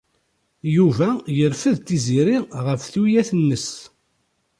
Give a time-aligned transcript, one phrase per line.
[0.75, 3.69] Yuba yerfed Tiziri ɣef tuyat-nnes.